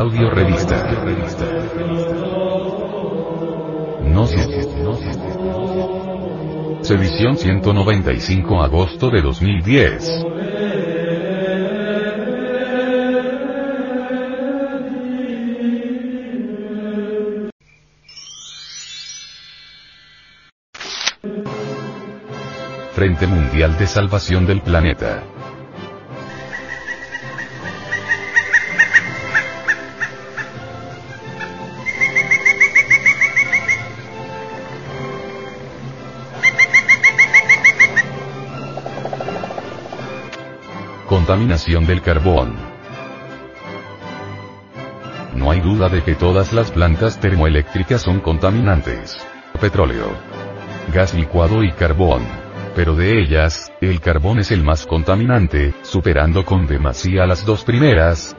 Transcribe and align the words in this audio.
Audio 0.00 0.30
Revista. 0.30 0.82
Gnosis. 4.02 4.48
Edición 6.88 7.36
195 7.36 8.62
agosto 8.62 9.10
de 9.10 9.20
2010. 9.20 10.24
Frente 22.94 23.26
Mundial 23.26 23.76
de 23.76 23.86
Salvación 23.86 24.46
del 24.46 24.62
Planeta. 24.62 25.39
Contaminación 41.30 41.86
del 41.86 42.02
carbón. 42.02 42.56
No 45.36 45.52
hay 45.52 45.60
duda 45.60 45.88
de 45.88 46.02
que 46.02 46.16
todas 46.16 46.52
las 46.52 46.72
plantas 46.72 47.20
termoeléctricas 47.20 48.02
son 48.02 48.18
contaminantes. 48.18 49.16
Petróleo, 49.60 50.10
gas 50.92 51.14
licuado 51.14 51.62
y 51.62 51.70
carbón. 51.70 52.26
Pero 52.74 52.96
de 52.96 53.20
ellas, 53.20 53.70
el 53.80 54.00
carbón 54.00 54.40
es 54.40 54.50
el 54.50 54.64
más 54.64 54.86
contaminante, 54.86 55.72
superando 55.82 56.44
con 56.44 56.66
demasía 56.66 57.26
las 57.26 57.46
dos 57.46 57.62
primeras, 57.62 58.36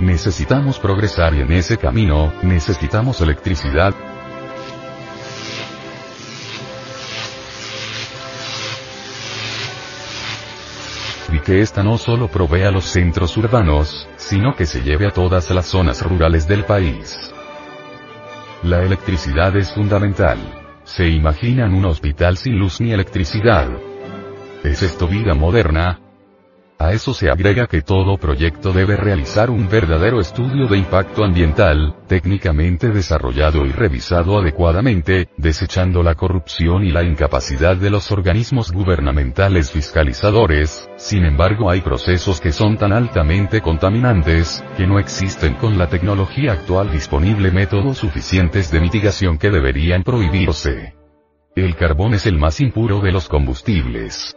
Necesitamos 0.00 0.78
progresar 0.78 1.34
y 1.34 1.40
en 1.40 1.50
ese 1.50 1.76
camino, 1.76 2.32
necesitamos 2.44 3.20
electricidad, 3.20 3.92
que 11.48 11.62
ésta 11.62 11.82
no 11.82 11.96
solo 11.96 12.28
provee 12.28 12.64
a 12.64 12.70
los 12.70 12.84
centros 12.84 13.34
urbanos, 13.38 14.06
sino 14.16 14.54
que 14.54 14.66
se 14.66 14.82
lleve 14.82 15.06
a 15.06 15.12
todas 15.12 15.50
las 15.50 15.64
zonas 15.64 16.02
rurales 16.02 16.46
del 16.46 16.64
país. 16.64 17.18
La 18.62 18.82
electricidad 18.82 19.56
es 19.56 19.72
fundamental. 19.72 20.36
¿Se 20.84 21.08
imaginan 21.08 21.72
un 21.72 21.86
hospital 21.86 22.36
sin 22.36 22.58
luz 22.58 22.82
ni 22.82 22.92
electricidad? 22.92 23.66
¿Es 24.62 24.82
esto 24.82 25.08
vida 25.08 25.32
moderna? 25.32 26.07
A 26.80 26.92
eso 26.92 27.12
se 27.12 27.28
agrega 27.28 27.66
que 27.66 27.82
todo 27.82 28.18
proyecto 28.18 28.72
debe 28.72 28.96
realizar 28.96 29.50
un 29.50 29.68
verdadero 29.68 30.20
estudio 30.20 30.68
de 30.68 30.78
impacto 30.78 31.24
ambiental, 31.24 31.96
técnicamente 32.06 32.90
desarrollado 32.90 33.66
y 33.66 33.72
revisado 33.72 34.38
adecuadamente, 34.38 35.28
desechando 35.36 36.04
la 36.04 36.14
corrupción 36.14 36.84
y 36.84 36.92
la 36.92 37.02
incapacidad 37.02 37.76
de 37.76 37.90
los 37.90 38.12
organismos 38.12 38.70
gubernamentales 38.70 39.72
fiscalizadores, 39.72 40.88
sin 40.94 41.24
embargo 41.24 41.68
hay 41.68 41.80
procesos 41.80 42.40
que 42.40 42.52
son 42.52 42.76
tan 42.76 42.92
altamente 42.92 43.60
contaminantes, 43.60 44.62
que 44.76 44.86
no 44.86 45.00
existen 45.00 45.54
con 45.54 45.78
la 45.78 45.88
tecnología 45.88 46.52
actual 46.52 46.92
disponible 46.92 47.50
métodos 47.50 47.98
suficientes 47.98 48.70
de 48.70 48.80
mitigación 48.80 49.36
que 49.36 49.50
deberían 49.50 50.04
prohibirse. 50.04 50.94
El 51.56 51.74
carbón 51.74 52.14
es 52.14 52.26
el 52.26 52.38
más 52.38 52.60
impuro 52.60 53.00
de 53.00 53.10
los 53.10 53.28
combustibles. 53.28 54.36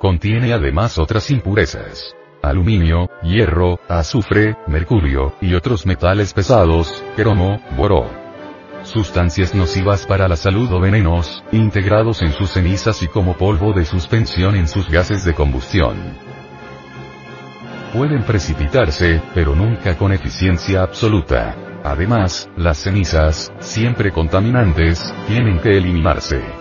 Contiene 0.00 0.54
además 0.54 0.98
otras 0.98 1.30
impurezas. 1.30 2.16
Aluminio, 2.42 3.10
hierro, 3.22 3.80
azufre, 3.86 4.56
mercurio, 4.66 5.34
y 5.42 5.52
otros 5.52 5.84
metales 5.84 6.32
pesados, 6.32 7.04
cromo, 7.16 7.60
boro. 7.76 8.08
Sustancias 8.82 9.54
nocivas 9.54 10.06
para 10.06 10.26
la 10.26 10.36
salud 10.36 10.72
o 10.72 10.80
venenos, 10.80 11.44
integrados 11.52 12.22
en 12.22 12.32
sus 12.32 12.48
cenizas 12.48 13.02
y 13.02 13.08
como 13.08 13.36
polvo 13.36 13.74
de 13.74 13.84
suspensión 13.84 14.56
en 14.56 14.68
sus 14.68 14.88
gases 14.88 15.22
de 15.26 15.34
combustión. 15.34 15.98
Pueden 17.92 18.22
precipitarse, 18.22 19.20
pero 19.34 19.54
nunca 19.54 19.98
con 19.98 20.12
eficiencia 20.12 20.82
absoluta. 20.82 21.54
Además, 21.84 22.48
las 22.56 22.78
cenizas, 22.78 23.52
siempre 23.58 24.12
contaminantes, 24.12 25.14
tienen 25.28 25.58
que 25.58 25.76
eliminarse. 25.76 26.59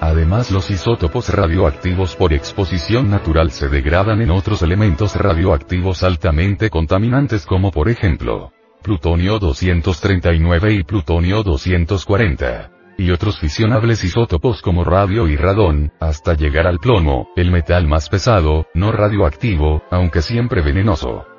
Además 0.00 0.50
los 0.50 0.70
isótopos 0.70 1.28
radioactivos 1.28 2.16
por 2.16 2.32
exposición 2.32 3.10
natural 3.10 3.50
se 3.50 3.68
degradan 3.68 4.22
en 4.22 4.30
otros 4.30 4.62
elementos 4.62 5.14
radioactivos 5.14 6.02
altamente 6.02 6.70
contaminantes 6.70 7.44
como 7.44 7.70
por 7.70 7.90
ejemplo, 7.90 8.50
plutonio 8.82 9.38
239 9.38 10.72
y 10.72 10.82
plutonio 10.84 11.42
240 11.42 12.70
y 12.96 13.10
otros 13.10 13.38
fisionables 13.38 14.02
isótopos 14.04 14.60
como 14.62 14.84
radio 14.84 15.26
y 15.26 15.36
radón, 15.36 15.92
hasta 16.00 16.34
llegar 16.34 16.66
al 16.66 16.78
plomo, 16.78 17.28
el 17.34 17.50
metal 17.50 17.86
más 17.86 18.10
pesado, 18.10 18.66
no 18.74 18.92
radioactivo, 18.92 19.82
aunque 19.90 20.20
siempre 20.20 20.60
venenoso. 20.60 21.29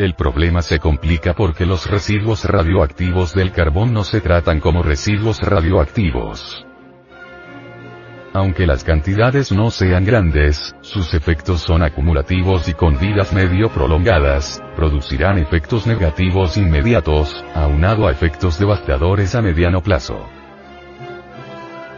El 0.00 0.14
problema 0.14 0.62
se 0.62 0.78
complica 0.78 1.34
porque 1.34 1.66
los 1.66 1.86
residuos 1.86 2.46
radioactivos 2.46 3.34
del 3.34 3.52
carbón 3.52 3.92
no 3.92 4.02
se 4.02 4.22
tratan 4.22 4.58
como 4.58 4.82
residuos 4.82 5.40
radioactivos. 5.42 6.64
Aunque 8.32 8.66
las 8.66 8.82
cantidades 8.82 9.52
no 9.52 9.70
sean 9.70 10.06
grandes, 10.06 10.74
sus 10.80 11.12
efectos 11.12 11.60
son 11.60 11.82
acumulativos 11.82 12.66
y 12.66 12.72
con 12.72 12.98
vidas 12.98 13.34
medio 13.34 13.68
prolongadas, 13.68 14.62
producirán 14.74 15.36
efectos 15.36 15.86
negativos 15.86 16.56
inmediatos, 16.56 17.44
aunado 17.54 18.08
a 18.08 18.10
efectos 18.10 18.58
devastadores 18.58 19.34
a 19.34 19.42
mediano 19.42 19.82
plazo. 19.82 20.26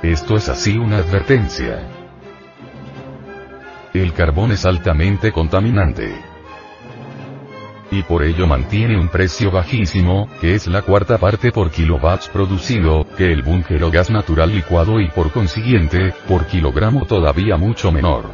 Esto 0.03 0.35
es 0.35 0.49
así 0.49 0.77
una 0.77 0.97
advertencia. 0.97 1.89
El 3.95 4.13
carbón 4.13 4.51
es 4.51 4.67
altamente 4.67 5.31
contaminante 5.31 6.32
y 7.93 8.03
por 8.03 8.25
ello 8.25 8.47
mantiene 8.47 8.99
un 8.99 9.09
precio 9.09 9.51
bajísimo, 9.51 10.27
que 10.41 10.55
es 10.55 10.67
la 10.67 10.81
cuarta 10.81 11.19
parte 11.19 11.53
por 11.53 11.71
kilowatts 11.71 12.29
producido, 12.29 13.07
que 13.19 13.31
el 13.31 13.43
búnker 13.43 13.85
o 13.85 13.91
gas 13.91 14.09
natural 14.09 14.51
licuado 14.51 14.99
y 14.99 15.09
por 15.11 15.31
consiguiente, 15.31 16.15
por 16.27 16.47
kilogramo 16.47 17.05
todavía 17.05 17.59
mucho 17.59 17.93
menor. 17.93 18.31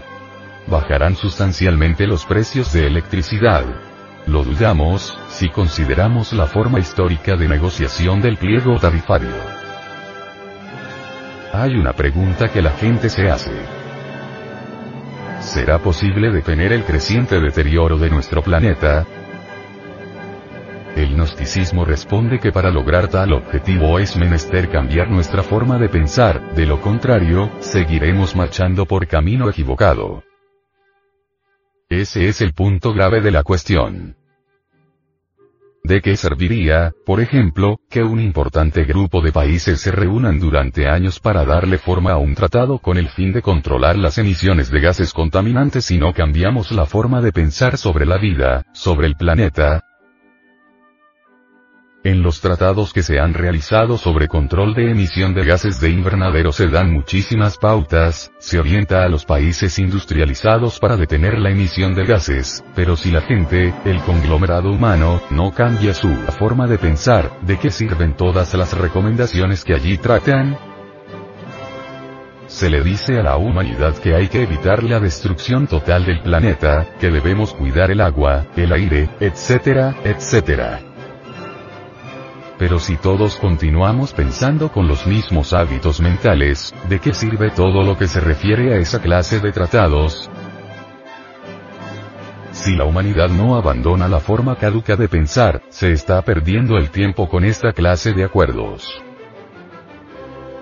Bajarán 0.68 1.16
sustancialmente 1.16 2.06
los 2.06 2.24
precios 2.24 2.72
de 2.72 2.86
electricidad. 2.86 3.64
Lo 4.28 4.44
dudamos, 4.44 5.18
si 5.28 5.48
consideramos 5.48 6.32
la 6.32 6.46
forma 6.46 6.78
histórica 6.78 7.34
de 7.34 7.48
negociación 7.48 8.20
del 8.20 8.36
pliego 8.36 8.78
tarifario. 8.78 9.34
Hay 11.52 11.74
una 11.74 11.94
pregunta 11.94 12.46
que 12.48 12.62
la 12.62 12.70
gente 12.70 13.08
se 13.08 13.28
hace. 13.28 13.50
¿Será 15.40 15.78
posible 15.78 16.30
detener 16.30 16.72
el 16.72 16.84
creciente 16.84 17.40
deterioro 17.40 17.98
de 17.98 18.10
nuestro 18.10 18.40
planeta? 18.40 19.04
El 20.96 21.14
gnosticismo 21.14 21.84
responde 21.84 22.40
que 22.40 22.52
para 22.52 22.70
lograr 22.70 23.08
tal 23.08 23.32
objetivo 23.32 23.98
es 23.98 24.16
menester 24.16 24.68
cambiar 24.68 25.10
nuestra 25.10 25.42
forma 25.42 25.78
de 25.78 25.88
pensar, 25.88 26.54
de 26.54 26.66
lo 26.66 26.80
contrario, 26.80 27.50
seguiremos 27.60 28.34
marchando 28.34 28.86
por 28.86 29.06
camino 29.06 29.48
equivocado. 29.48 30.24
Ese 31.88 32.28
es 32.28 32.40
el 32.40 32.52
punto 32.52 32.92
grave 32.92 33.20
de 33.20 33.30
la 33.30 33.42
cuestión. 33.42 34.16
¿De 35.84 36.02
qué 36.02 36.16
serviría, 36.16 36.92
por 37.06 37.20
ejemplo, 37.20 37.78
que 37.88 38.02
un 38.02 38.20
importante 38.20 38.84
grupo 38.84 39.22
de 39.22 39.32
países 39.32 39.80
se 39.80 39.90
reúnan 39.90 40.38
durante 40.38 40.86
años 40.86 41.18
para 41.18 41.44
darle 41.46 41.78
forma 41.78 42.12
a 42.12 42.18
un 42.18 42.34
tratado 42.34 42.78
con 42.78 42.98
el 42.98 43.08
fin 43.08 43.32
de 43.32 43.40
controlar 43.40 43.96
las 43.96 44.18
emisiones 44.18 44.70
de 44.70 44.80
gases 44.80 45.14
contaminantes 45.14 45.86
si 45.86 45.96
no 45.96 46.12
cambiamos 46.12 46.72
la 46.72 46.84
forma 46.84 47.22
de 47.22 47.32
pensar 47.32 47.78
sobre 47.78 48.04
la 48.04 48.18
vida, 48.18 48.66
sobre 48.72 49.06
el 49.06 49.14
planeta, 49.14 49.82
en 52.08 52.22
los 52.22 52.40
tratados 52.40 52.94
que 52.94 53.02
se 53.02 53.20
han 53.20 53.34
realizado 53.34 53.98
sobre 53.98 54.28
control 54.28 54.72
de 54.74 54.90
emisión 54.90 55.34
de 55.34 55.44
gases 55.44 55.78
de 55.78 55.90
invernadero 55.90 56.52
se 56.52 56.68
dan 56.68 56.90
muchísimas 56.90 57.58
pautas, 57.58 58.32
se 58.38 58.58
orienta 58.58 59.02
a 59.02 59.08
los 59.08 59.26
países 59.26 59.78
industrializados 59.78 60.78
para 60.78 60.96
detener 60.96 61.38
la 61.38 61.50
emisión 61.50 61.94
de 61.94 62.06
gases, 62.06 62.64
pero 62.74 62.96
si 62.96 63.10
la 63.10 63.20
gente, 63.20 63.74
el 63.84 64.00
conglomerado 64.00 64.70
humano, 64.70 65.20
no 65.28 65.52
cambia 65.52 65.92
su 65.92 66.08
forma 66.38 66.66
de 66.66 66.78
pensar, 66.78 67.30
¿de 67.42 67.58
qué 67.58 67.70
sirven 67.70 68.14
todas 68.16 68.54
las 68.54 68.72
recomendaciones 68.72 69.62
que 69.62 69.74
allí 69.74 69.98
tratan? 69.98 70.56
Se 72.46 72.70
le 72.70 72.82
dice 72.82 73.18
a 73.18 73.22
la 73.22 73.36
humanidad 73.36 73.94
que 73.98 74.14
hay 74.14 74.28
que 74.28 74.44
evitar 74.44 74.82
la 74.82 74.98
destrucción 74.98 75.66
total 75.66 76.06
del 76.06 76.22
planeta, 76.22 76.86
que 76.98 77.10
debemos 77.10 77.52
cuidar 77.52 77.90
el 77.90 78.00
agua, 78.00 78.46
el 78.56 78.72
aire, 78.72 79.10
etcétera, 79.20 79.94
etcétera. 80.04 80.87
Pero 82.58 82.80
si 82.80 82.96
todos 82.96 83.36
continuamos 83.36 84.12
pensando 84.12 84.72
con 84.72 84.88
los 84.88 85.06
mismos 85.06 85.52
hábitos 85.52 86.00
mentales, 86.00 86.74
¿de 86.88 86.98
qué 86.98 87.14
sirve 87.14 87.50
todo 87.50 87.84
lo 87.84 87.96
que 87.96 88.08
se 88.08 88.20
refiere 88.20 88.74
a 88.74 88.78
esa 88.78 89.00
clase 89.00 89.38
de 89.38 89.52
tratados? 89.52 90.28
Si 92.50 92.74
la 92.74 92.84
humanidad 92.84 93.28
no 93.28 93.56
abandona 93.56 94.08
la 94.08 94.18
forma 94.18 94.56
caduca 94.56 94.96
de 94.96 95.08
pensar, 95.08 95.62
se 95.68 95.92
está 95.92 96.20
perdiendo 96.22 96.76
el 96.76 96.90
tiempo 96.90 97.28
con 97.28 97.44
esta 97.44 97.72
clase 97.72 98.12
de 98.12 98.24
acuerdos. 98.24 99.00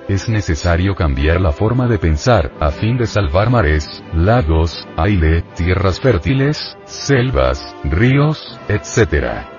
Es 0.06 0.28
necesario 0.28 0.94
cambiar 0.94 1.40
la 1.40 1.52
forma 1.52 1.88
de 1.88 1.98
pensar, 1.98 2.52
a 2.60 2.70
fin 2.70 2.98
de 2.98 3.06
salvar 3.06 3.48
mares, 3.48 4.04
lagos, 4.14 4.86
aire, 4.98 5.42
tierras 5.56 5.98
fértiles, 5.98 6.76
selvas, 6.84 7.74
ríos, 7.82 8.60
etc. 8.68 9.55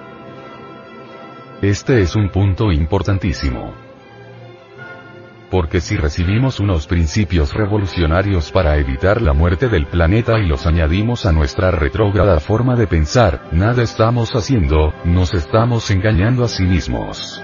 Este 1.68 2.00
es 2.00 2.16
un 2.16 2.30
punto 2.30 2.72
importantísimo. 2.72 3.74
Porque 5.52 5.82
si 5.82 5.98
recibimos 5.98 6.62
unos 6.62 6.88
principios 6.88 7.54
revolucionarios 7.54 8.54
para 8.54 8.78
evitar 8.78 9.22
la 9.22 9.34
muerte 9.34 9.68
del 9.68 9.86
planeta 9.86 10.40
y 10.40 10.48
los 10.48 10.66
añadimos 10.66 11.26
a 11.26 11.34
nuestra 11.34 11.72
retrógrada 11.72 12.40
forma 12.40 12.78
de 12.78 12.88
pensar, 12.88 13.50
nada 13.52 13.84
estamos 13.84 14.34
haciendo, 14.34 14.94
nos 15.04 15.34
estamos 15.34 15.92
engañando 15.92 16.46
a 16.46 16.48
sí 16.48 16.64
mismos. 16.64 17.44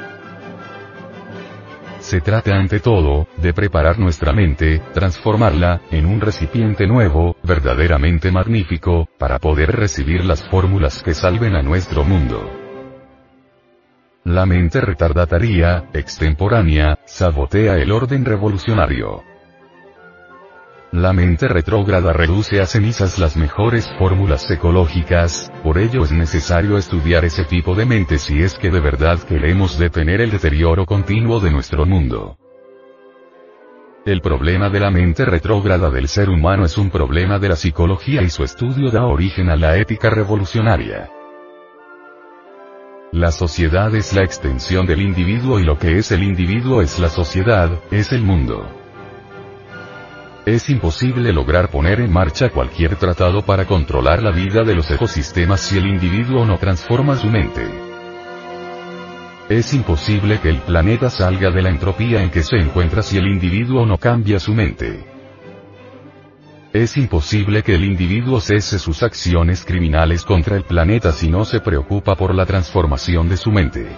Se 2.00 2.22
trata 2.22 2.56
ante 2.56 2.80
todo, 2.80 3.28
de 3.36 3.52
preparar 3.52 4.00
nuestra 4.00 4.32
mente, 4.32 4.82
transformarla, 4.94 5.82
en 5.92 6.06
un 6.06 6.22
recipiente 6.22 6.88
nuevo, 6.88 7.36
verdaderamente 7.44 8.32
magnífico, 8.32 9.10
para 9.18 9.40
poder 9.40 9.74
recibir 9.74 10.24
las 10.24 10.48
fórmulas 10.50 11.04
que 11.04 11.14
salven 11.14 11.58
a 11.58 11.62
nuestro 11.62 12.06
mundo. 12.06 12.63
La 14.26 14.46
mente 14.46 14.80
retardataria, 14.80 15.90
extemporánea, 15.92 16.98
sabotea 17.06 17.78
el 17.78 17.92
orden 17.92 18.24
revolucionario. 18.24 19.22
La 20.94 21.12
mente 21.12 21.50
retrógrada 21.50 22.14
reduce 22.14 22.62
a 22.62 22.66
cenizas 22.66 23.20
las 23.20 23.36
mejores 23.36 23.92
fórmulas 24.00 24.50
ecológicas, 24.50 25.52
por 25.62 25.78
ello 25.78 26.06
es 26.06 26.14
necesario 26.14 26.78
estudiar 26.78 27.26
ese 27.26 27.44
tipo 27.44 27.76
de 27.76 27.86
mente 27.86 28.18
si 28.18 28.42
es 28.42 28.58
que 28.58 28.72
de 28.72 28.80
verdad 28.80 29.20
queremos 29.20 29.78
detener 29.78 30.22
el 30.22 30.32
deterioro 30.32 30.86
continuo 30.86 31.42
de 31.42 31.52
nuestro 31.52 31.86
mundo. 31.86 32.38
El 34.06 34.22
problema 34.22 34.70
de 34.70 34.80
la 34.80 34.90
mente 34.90 35.26
retrógrada 35.26 35.90
del 35.90 36.08
ser 36.08 36.30
humano 36.30 36.64
es 36.64 36.78
un 36.78 36.90
problema 36.90 37.40
de 37.40 37.50
la 37.50 37.56
psicología 37.58 38.22
y 38.22 38.30
su 38.30 38.46
estudio 38.46 38.90
da 38.90 39.06
origen 39.06 39.50
a 39.50 39.58
la 39.58 39.76
ética 39.76 40.10
revolucionaria. 40.10 41.10
La 43.14 43.32
sociedad 43.32 43.94
es 43.94 44.12
la 44.14 44.24
extensión 44.24 44.88
del 44.88 45.00
individuo 45.00 45.60
y 45.60 45.64
lo 45.64 45.78
que 45.78 46.00
es 46.00 46.12
el 46.12 46.24
individuo 46.24 46.82
es 46.82 46.98
la 46.98 47.10
sociedad, 47.10 47.70
es 47.92 48.12
el 48.12 48.24
mundo. 48.24 48.68
Es 50.48 50.68
imposible 50.72 51.32
lograr 51.32 51.70
poner 51.70 52.00
en 52.00 52.12
marcha 52.12 52.50
cualquier 52.50 52.96
tratado 52.96 53.44
para 53.44 53.66
controlar 53.66 54.24
la 54.24 54.32
vida 54.32 54.64
de 54.64 54.74
los 54.74 54.90
ecosistemas 54.90 55.62
si 55.62 55.78
el 55.78 55.86
individuo 55.86 56.44
no 56.44 56.58
transforma 56.58 57.16
su 57.16 57.28
mente. 57.28 57.68
Es 59.48 59.76
imposible 59.76 60.40
que 60.40 60.50
el 60.50 60.62
planeta 60.62 61.12
salga 61.12 61.52
de 61.52 61.62
la 61.62 61.70
entropía 61.70 62.24
en 62.24 62.32
que 62.32 62.42
se 62.42 62.56
encuentra 62.56 63.04
si 63.04 63.20
el 63.20 63.28
individuo 63.28 63.86
no 63.86 64.00
cambia 64.00 64.40
su 64.40 64.56
mente. 64.56 65.13
Es 66.74 66.98
imposible 66.98 67.62
que 67.62 67.76
el 67.76 67.86
individuo 67.86 68.42
cese 68.42 68.80
sus 68.80 69.04
acciones 69.04 69.64
criminales 69.64 70.24
contra 70.24 70.58
el 70.58 70.64
planeta 70.64 71.12
si 71.12 71.30
no 71.30 71.46
se 71.46 71.60
preocupa 71.60 72.16
por 72.16 72.34
la 72.34 72.48
transformación 72.48 73.30
de 73.30 73.38
su 73.38 73.52
mente. 73.52 73.96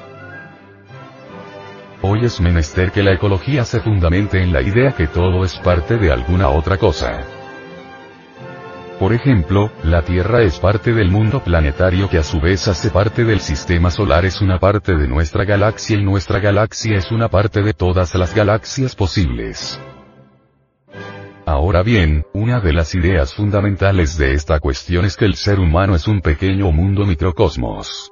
Hoy 2.02 2.26
es 2.26 2.42
menester 2.42 2.92
que 2.92 3.02
la 3.02 3.14
ecología 3.14 3.64
se 3.64 3.80
fundamente 3.80 4.44
en 4.44 4.52
la 4.52 4.62
idea 4.62 4.92
que 4.92 5.08
todo 5.08 5.46
es 5.46 5.56
parte 5.60 5.96
de 5.96 6.12
alguna 6.12 6.50
otra 6.50 6.78
cosa. 6.78 7.24
Por 9.00 9.14
ejemplo, 9.14 9.72
la 9.86 10.02
Tierra 10.02 10.42
es 10.42 10.60
parte 10.60 10.92
del 10.92 11.10
mundo 11.10 11.42
planetario 11.42 12.10
que 12.10 12.18
a 12.18 12.24
su 12.24 12.42
vez 12.42 12.68
hace 12.68 12.90
parte 12.90 13.24
del 13.24 13.40
sistema 13.40 13.90
solar 13.90 14.26
es 14.26 14.42
una 14.42 14.60
parte 14.60 14.98
de 14.98 15.08
nuestra 15.08 15.46
galaxia 15.46 15.98
y 15.98 16.04
nuestra 16.04 16.42
galaxia 16.42 16.98
es 16.98 17.10
una 17.10 17.30
parte 17.30 17.62
de 17.62 17.74
todas 17.74 18.14
las 18.16 18.36
galaxias 18.36 18.96
posibles. 18.96 19.80
Ahora 21.46 21.84
bien, 21.84 22.26
una 22.34 22.60
de 22.60 22.74
las 22.74 22.96
ideas 22.96 23.36
fundamentales 23.36 24.18
de 24.18 24.34
esta 24.34 24.60
cuestión 24.60 25.06
es 25.06 25.16
que 25.16 25.26
el 25.26 25.36
ser 25.36 25.60
humano 25.60 25.94
es 25.96 26.08
un 26.08 26.22
pequeño 26.22 26.72
mundo 26.72 27.06
microcosmos. 27.06 28.12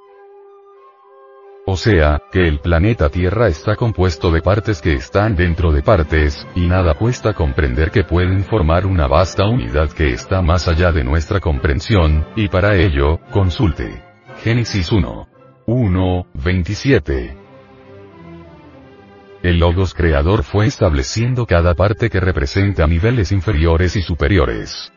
O 1.65 1.75
sea, 1.75 2.21
que 2.31 2.47
el 2.47 2.59
planeta 2.59 3.09
Tierra 3.09 3.47
está 3.47 3.75
compuesto 3.75 4.31
de 4.31 4.41
partes 4.41 4.81
que 4.81 4.94
están 4.94 5.35
dentro 5.35 5.71
de 5.71 5.81
partes, 5.81 6.45
y 6.56 6.68
nada 6.68 6.94
cuesta 6.94 7.33
comprender 7.33 7.89
que 7.89 8.03
pueden 8.03 8.44
formar 8.44 8.85
una 8.85 9.07
vasta 9.07 9.45
unidad 9.45 9.89
que 9.89 10.12
está 10.12 10.44
más 10.44 10.68
allá 10.68 10.91
de 10.91 11.03
nuestra 11.03 11.39
comprensión, 11.39 12.27
y 12.35 12.50
para 12.50 12.75
ello, 12.75 13.19
consulte. 13.31 14.03
Génesis 14.44 14.91
1. 14.91 15.27
1, 15.65 16.27
27. 16.33 17.43
El 19.44 19.60
Logos 19.60 19.94
creador 19.94 20.44
fue 20.44 20.68
estableciendo 20.68 21.45
cada 21.45 21.74
parte 21.74 22.10
que 22.10 22.22
representa 22.22 22.88
niveles 22.88 23.34
inferiores 23.34 23.98
y 23.98 24.01
superiores. 24.01 24.90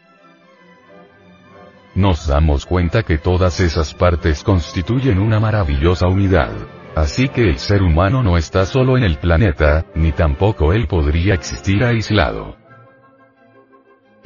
Nos 1.97 2.29
damos 2.29 2.65
cuenta 2.65 3.03
que 3.03 3.19
todas 3.19 3.59
esas 3.59 3.93
partes 3.93 4.45
constituyen 4.45 5.19
una 5.19 5.41
maravillosa 5.41 6.07
unidad. 6.07 6.53
Así 6.95 7.29
que 7.29 7.43
el 7.51 7.59
ser 7.59 7.83
humano 7.83 8.23
no 8.23 8.37
está 8.37 8.67
solo 8.67 8.97
en 8.97 9.03
el 9.03 9.19
planeta, 9.19 9.85
ni 9.97 10.13
tampoco 10.13 10.73
él 10.73 10.87
podría 10.87 11.35
existir 11.35 11.83
aislado. 11.83 12.57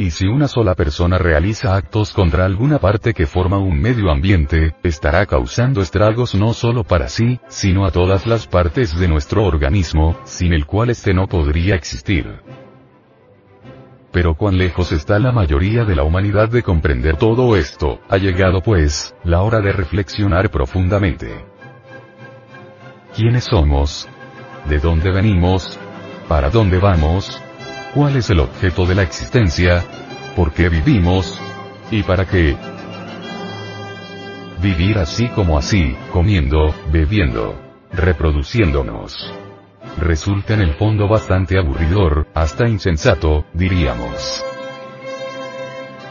Y 0.00 0.12
si 0.12 0.26
una 0.26 0.48
sola 0.48 0.74
persona 0.74 1.18
realiza 1.18 1.76
actos 1.76 2.14
contra 2.14 2.46
alguna 2.46 2.78
parte 2.78 3.12
que 3.12 3.26
forma 3.26 3.58
un 3.58 3.78
medio 3.78 4.10
ambiente, 4.10 4.74
estará 4.82 5.26
causando 5.26 5.82
estragos 5.82 6.34
no 6.34 6.54
solo 6.54 6.84
para 6.84 7.10
sí, 7.10 7.38
sino 7.48 7.84
a 7.84 7.90
todas 7.90 8.26
las 8.26 8.46
partes 8.46 8.98
de 8.98 9.08
nuestro 9.08 9.44
organismo, 9.44 10.18
sin 10.24 10.54
el 10.54 10.64
cual 10.64 10.88
este 10.88 11.12
no 11.12 11.26
podría 11.26 11.74
existir. 11.74 12.40
Pero 14.10 14.36
cuán 14.36 14.56
lejos 14.56 14.90
está 14.90 15.18
la 15.18 15.32
mayoría 15.32 15.84
de 15.84 15.96
la 15.96 16.04
humanidad 16.04 16.48
de 16.48 16.62
comprender 16.62 17.18
todo 17.18 17.54
esto, 17.54 18.00
ha 18.08 18.16
llegado 18.16 18.62
pues, 18.62 19.14
la 19.22 19.42
hora 19.42 19.60
de 19.60 19.70
reflexionar 19.70 20.50
profundamente. 20.50 21.44
¿Quiénes 23.14 23.44
somos? 23.44 24.08
¿De 24.66 24.78
dónde 24.78 25.10
venimos? 25.10 25.78
¿Para 26.26 26.48
dónde 26.48 26.78
vamos? 26.78 27.38
¿Cuál 27.94 28.16
es 28.16 28.30
el 28.30 28.38
objeto 28.38 28.86
de 28.86 28.94
la 28.94 29.02
existencia? 29.02 29.84
¿Por 30.36 30.52
qué 30.52 30.68
vivimos? 30.68 31.40
¿Y 31.90 32.04
para 32.04 32.24
qué? 32.24 32.56
Vivir 34.62 34.98
así 34.98 35.28
como 35.28 35.58
así, 35.58 35.96
comiendo, 36.12 36.72
bebiendo, 36.92 37.60
reproduciéndonos. 37.92 39.34
Resulta 39.98 40.54
en 40.54 40.60
el 40.60 40.74
fondo 40.74 41.08
bastante 41.08 41.58
aburridor, 41.58 42.28
hasta 42.32 42.68
insensato, 42.68 43.44
diríamos. 43.54 44.44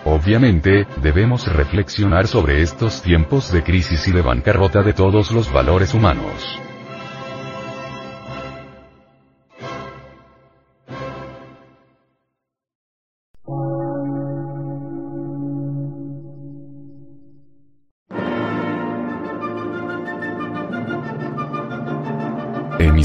Obviamente, 0.03 0.85
debemos 1.01 1.47
reflexionar 1.47 2.27
sobre 2.27 2.61
estos 2.61 3.01
tiempos 3.01 3.53
de 3.53 3.63
crisis 3.63 4.05
y 4.09 4.11
de 4.11 4.21
bancarrota 4.21 4.81
de 4.81 4.91
todos 4.91 5.31
los 5.31 5.49
valores 5.49 5.93
humanos. 5.93 6.59